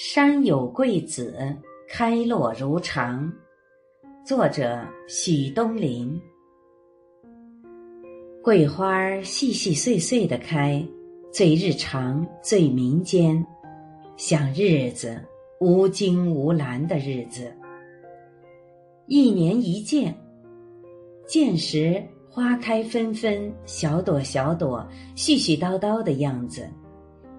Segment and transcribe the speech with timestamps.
[0.00, 1.36] 山有桂子，
[1.88, 3.28] 开落如常。
[4.24, 6.16] 作者许东林。
[8.40, 10.80] 桂花细细碎碎的开，
[11.32, 13.44] 最日常，最民间，
[14.16, 15.20] 像日子
[15.58, 17.52] 无惊无澜的日子。
[19.08, 20.16] 一年一见，
[21.26, 24.78] 见时花开纷纷，小朵小朵，
[25.16, 26.70] 絮絮叨叨的样子，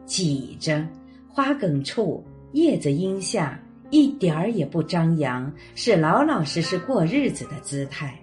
[0.06, 0.86] 挤着
[1.30, 2.22] 花梗处。
[2.54, 8.18] 叶子荫下，一点儿也不张扬，是老老实实过日子的姿态。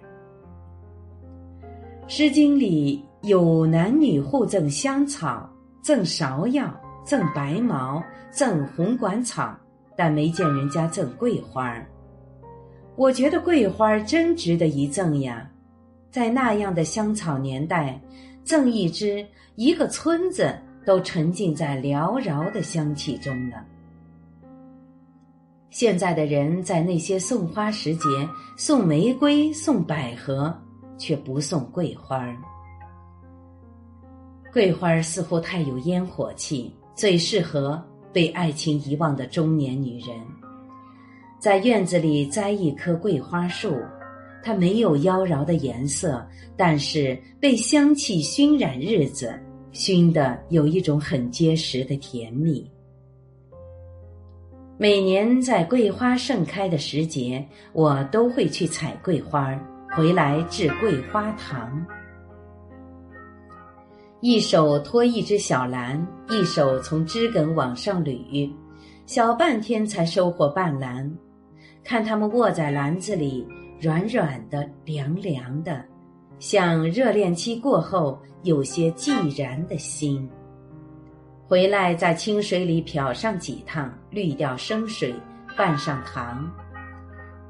[2.09, 5.49] 《诗经》里有男女互赠香草、
[5.81, 6.73] 赠芍药、
[7.05, 9.55] 赠白毛、赠红管草，
[9.95, 11.77] 但没见人家赠桂花
[12.95, 15.49] 我觉得桂花真值得一赠呀，
[16.09, 17.99] 在那样的香草年代，
[18.43, 20.53] 赠一支，一个村子
[20.85, 23.63] 都沉浸在缭绕的香气中了。
[25.69, 28.07] 现在的人在那些送花时节
[28.55, 30.55] 送玫瑰、送百合，
[30.97, 32.35] 却不送桂花儿。
[34.53, 40.09] 桂花儿似乎太有烟火气，最适合被爱情遗忘的中年女人。
[41.39, 43.77] 在院子里栽一棵桂花树，
[44.41, 49.37] 它没有妖娆的颜色，但是被香气熏染，日子
[49.73, 52.67] 熏得有一种很结实的甜蜜。
[54.79, 59.59] 每年在桂花盛开的时节，我都会去采桂花，
[59.95, 61.83] 回来制桂花糖。
[64.21, 68.51] 一手托一只小篮，一手从枝根往上捋，
[69.07, 71.11] 小半天才收获半篮。
[71.83, 73.47] 看它们卧在篮子里，
[73.81, 75.83] 软软的，凉凉的，
[76.37, 80.29] 像热恋期过后有些寂然的心。
[81.47, 85.15] 回来，在清水里漂上几趟，滤掉生水，
[85.55, 86.45] 拌上糖，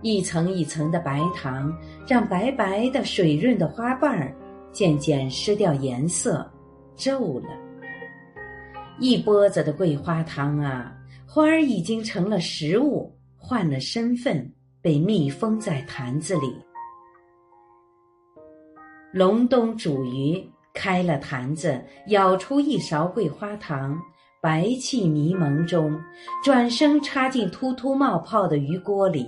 [0.04, 1.76] 一层一层的白糖，
[2.08, 4.36] 让白白的、水润的花瓣儿
[4.72, 6.48] 渐渐失掉颜色，
[6.96, 7.50] 皱了。
[9.00, 10.96] 一钵子的桂花糖啊，
[11.26, 14.48] 花儿已经成了食物，换了身份，
[14.80, 16.56] 被密封在坛子里。
[19.12, 20.48] 隆冬煮鱼。
[20.78, 24.00] 开了坛子，舀出一勺桂花糖，
[24.40, 26.00] 白气迷蒙中，
[26.44, 29.26] 转身插进突突冒泡的鱼锅里。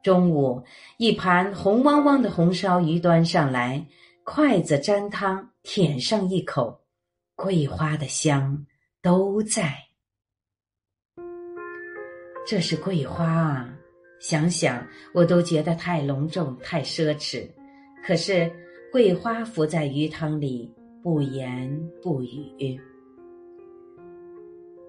[0.00, 0.62] 中午，
[0.96, 3.84] 一盘红汪汪的红烧鱼端上来，
[4.22, 6.82] 筷子沾汤，舔上一口，
[7.34, 8.64] 桂花的香
[9.02, 9.74] 都在。
[12.46, 13.68] 这是桂花啊，
[14.20, 17.44] 想想我都觉得太隆重、太奢侈，
[18.06, 18.48] 可是。
[18.90, 20.72] 桂花浮在鱼汤里，
[21.02, 21.70] 不言
[22.02, 22.80] 不语。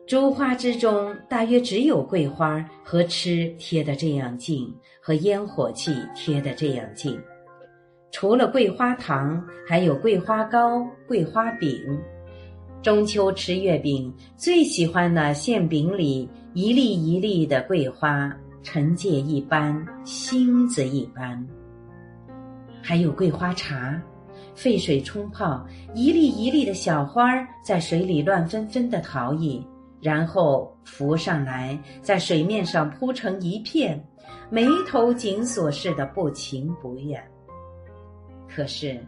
[0.07, 7.19] 诸花之中，大约只有桂花和吃贴得这样近，和烟火气贴得这样近。
[8.09, 11.77] 除了桂花糖，还有桂花糕、桂花饼。
[12.81, 18.33] 中秋吃月饼，最喜欢那馅饼里一粒一粒的桂花，
[18.63, 21.45] 沉芥一般，星子一般。
[22.89, 24.01] 还有桂花茶，
[24.55, 25.63] 沸水冲泡，
[25.93, 29.63] 一粒一粒的小花儿在水里乱纷纷的逃逸，
[30.01, 34.03] 然后浮上来，在水面上铺成一片，
[34.49, 37.23] 眉头紧锁似的不情不愿。
[38.47, 38.99] 可是，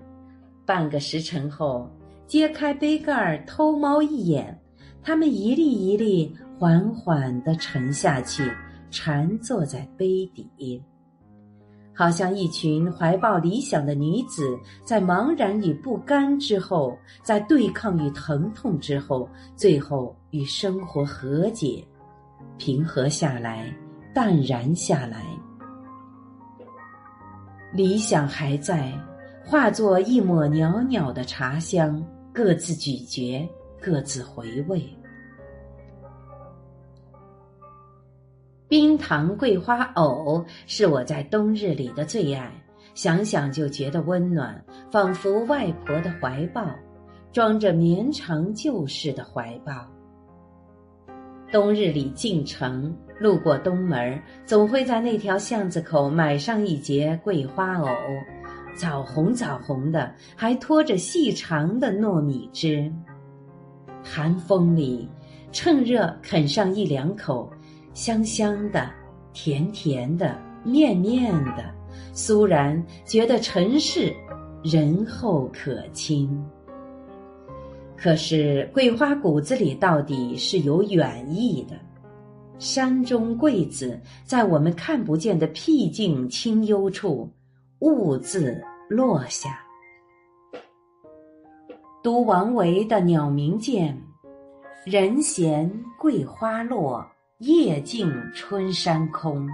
[0.63, 1.89] 半个时辰后，
[2.27, 4.55] 揭开杯盖儿偷猫一眼，
[5.01, 8.47] 它们一粒一粒缓缓地沉下去，
[8.91, 10.83] 缠坐在杯底。
[12.01, 21.85] 好像一群怀抱理想的女子，在茫然与不甘之后，在对抗与疼痛之后，最后与生活和解，
[22.57, 23.71] 平和下来，
[24.15, 25.23] 淡然下来。
[27.71, 28.91] 理想还在，
[29.45, 33.47] 化作一抹袅袅的茶香，各自咀嚼，
[33.79, 34.83] 各自回味。
[38.71, 42.49] 冰糖桂花藕是我在冬日里的最爱，
[42.93, 46.65] 想想就觉得温暖，仿佛外婆的怀抱，
[47.33, 49.85] 装着绵长旧事的怀抱。
[51.51, 57.89] 冬日里进城，路过东门，总会在那条巷子口买上一节桂花藕，
[58.77, 62.89] 枣红枣红的，还拖着细长的糯米汁。
[64.01, 65.09] 寒风里，
[65.51, 67.51] 趁热啃上一两口。
[67.93, 68.89] 香香的，
[69.33, 71.73] 甜甜的，面面的，
[72.13, 74.13] 苏然觉得尘世
[74.63, 76.29] 人后可亲。
[77.97, 81.77] 可是桂花骨子里到底是有远意的，
[82.57, 87.29] 山中桂子，在我们看不见的僻静清幽处，
[87.79, 88.59] 兀自
[88.89, 89.59] 落下。
[92.01, 93.95] 读王维的《鸟鸣涧》，
[94.91, 97.05] 人闲桂花落，
[97.41, 99.49] 夜静春山空。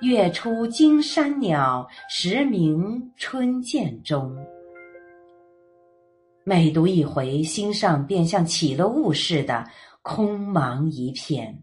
[0.00, 4.36] 月出惊山鸟，时鸣春涧中。
[6.42, 9.64] 每读一回，心上便像起了雾似的，
[10.02, 11.62] 空茫一片。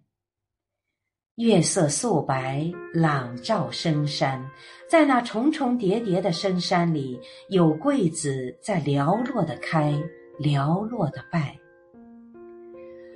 [1.36, 4.42] 月色素白，朗照深山，
[4.90, 7.20] 在那重重叠叠的深山里，
[7.50, 10.02] 有桂子在寥落的开，
[10.40, 11.61] 寥落的败。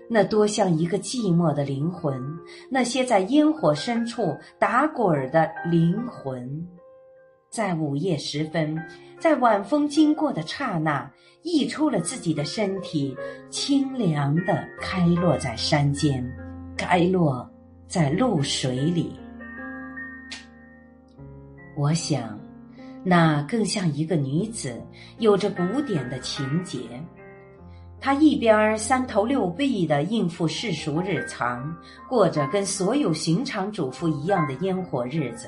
[0.09, 2.21] 那多像一个寂寞的灵魂，
[2.69, 6.67] 那些在烟火深处打滚的灵魂，
[7.49, 8.77] 在午夜时分，
[9.19, 11.11] 在晚风经过的刹那，
[11.41, 13.17] 溢出了自己的身体，
[13.49, 16.23] 清凉的开落在山间，
[16.77, 17.49] 开落
[17.87, 19.15] 在露水里。
[21.75, 22.39] 我想，
[23.03, 24.81] 那更像一个女子，
[25.17, 26.79] 有着古典的情节。
[27.99, 31.75] 他一边三头六臂的应付世俗日常，
[32.07, 35.47] 过着跟所有寻常主妇一样的烟火日子；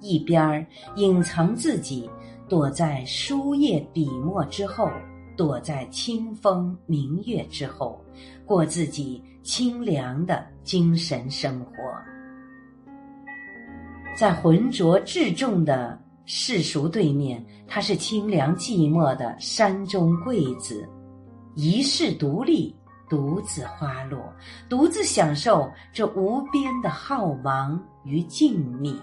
[0.00, 0.64] 一边
[0.94, 2.08] 隐藏自己，
[2.48, 4.88] 躲在书页笔墨之后，
[5.36, 8.00] 躲在清风明月之后，
[8.46, 11.72] 过自己清凉的精神生活。
[14.16, 20.88] 在浑浊至重的世俗对面，他是清凉寂寞的山中桂子。
[21.54, 22.74] 一世独立，
[23.08, 24.32] 独自花落，
[24.68, 28.96] 独自享受这无边的浩茫与静谧。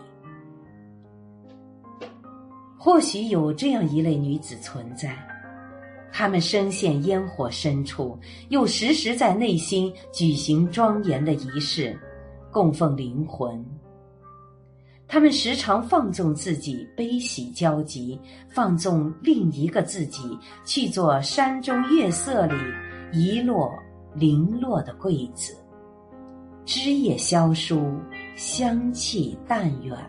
[2.78, 5.16] 或许有这样一类女子存在，
[6.12, 8.18] 她们身陷烟火深处，
[8.50, 11.98] 又时时在内心举行庄严的仪式，
[12.52, 13.64] 供奉灵魂。
[15.12, 18.18] 他们时常放纵自己，悲喜交集，
[18.48, 22.56] 放纵另一个自己，去做山中月色里
[23.12, 23.70] 一落
[24.16, 25.54] 零落的桂子，
[26.64, 27.94] 枝叶萧疏，
[28.38, 30.00] 香气淡远。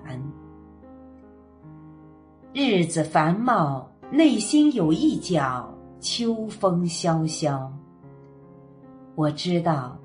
[2.53, 7.69] 日子繁茂，内心有一角秋风萧萧。
[9.17, 9.99] 我知道，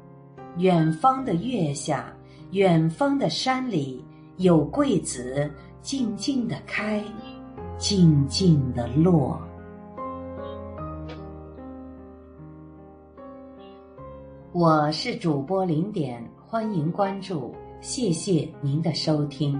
[0.58, 2.12] 远方的月下，
[2.50, 4.04] 远方的山里。
[4.38, 5.52] 有桂子
[5.82, 7.04] 静静的开，
[7.80, 9.42] 静静的落。
[14.52, 17.52] 我是主播零点，欢迎关注，
[17.82, 19.60] 谢谢您的收听。